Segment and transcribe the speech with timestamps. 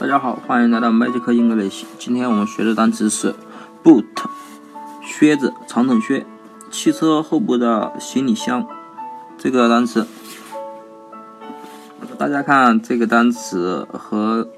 [0.00, 1.84] 大家好，欢迎来到 Magic English。
[1.98, 3.34] 今天我们学的单词是
[3.84, 4.06] boot，
[5.02, 6.24] 靴子、长筒靴，
[6.70, 8.66] 汽车后部的行李箱。
[9.36, 10.06] 这个单词，
[12.16, 14.48] 大家看这个单词和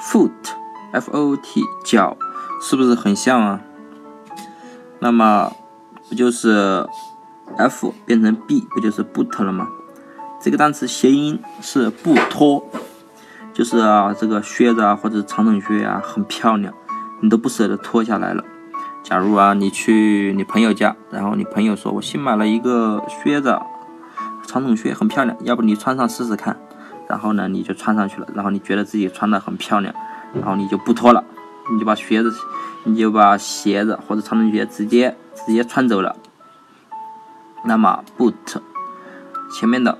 [0.00, 2.16] foot，f-o-o-t，脚，
[2.62, 3.60] 是不是很像啊？
[5.00, 5.50] 那么
[6.08, 6.88] 不就是
[7.56, 9.66] f 变成 b，不就是 boot 了吗？
[10.40, 12.64] 这个单词谐音是不脱。
[13.54, 16.74] 就是啊，这个靴子啊，或者长筒靴啊，很漂亮，
[17.20, 18.44] 你都不舍得脱下来了。
[19.04, 23.56] 假如啊，你去你朋友家，然后你朋友说：“我新买了一个靴子，
[24.44, 26.58] 长筒靴很漂亮，要不你穿上试试看？”
[27.08, 29.94] 然后呢，你就穿上去了，然后你觉得自己穿的很漂亮，
[30.34, 31.22] 然后你就不脱了，
[31.72, 32.34] 你就把靴子，
[32.82, 35.16] 你就把鞋子或者长筒靴直接
[35.46, 36.16] 直接穿走了。
[37.64, 38.34] 那么 boot
[39.52, 39.96] 前面的。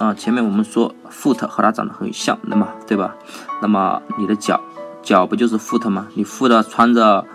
[0.00, 3.14] 啊，前面我们说 foot 和它长得很像，那么对吧？
[3.60, 4.58] 那么你的脚
[5.02, 6.06] 脚不就是 foot 吗？
[6.14, 7.26] 你 foot 穿着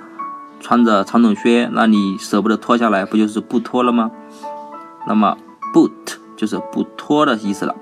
[0.60, 4.10] 穿着长筒靴，那你舍不得脱下来，不就是不脱了吗？
[5.06, 5.38] 那么
[5.72, 5.92] boot
[6.36, 7.76] 就是不脱的意思了。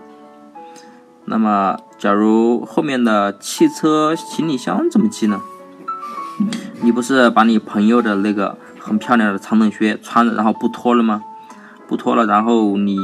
[1.23, 5.39] 那么假如后面的汽车行李箱怎么记呢？
[6.81, 11.23] 你不是把你朋友的那个很漂亮的长筒靴穿着，然后不脱了吗？
[11.87, 12.97] 不脱了，然后你，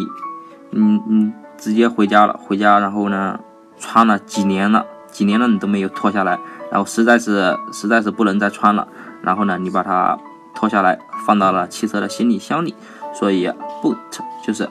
[0.73, 1.33] 嗯嗯。
[1.59, 3.39] 直接回家了，回家然后呢，
[3.77, 6.39] 穿了几年了，几年了你都没有脱下来，
[6.71, 8.87] 然后实在是实在是不能再穿了，
[9.21, 10.17] 然后呢，你把它
[10.55, 12.73] 脱下来放到了汽车的行李箱里，
[13.13, 13.47] 所以
[13.81, 13.97] boot
[14.45, 14.69] 就是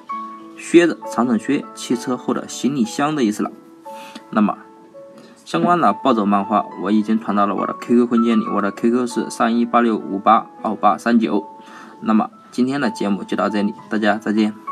[0.57, 3.51] 靴子、长筒靴、汽车后的行李箱的意思了。
[4.31, 4.59] 那么
[5.45, 11.47] 相关的暴走漫画我已经传到了我的 QQ 空间里，我的 QQ 是三一八六五八二八三九。
[12.01, 14.68] 那么今天的节目就到这里，大家再见。